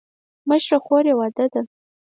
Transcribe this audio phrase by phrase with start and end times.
[0.49, 1.61] مشره خور یې واده ده.